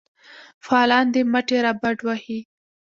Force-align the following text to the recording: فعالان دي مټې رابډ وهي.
فعالان 0.65 1.05
دي 1.13 1.21
مټې 1.31 1.57
رابډ 1.65 1.97
وهي. 2.03 2.39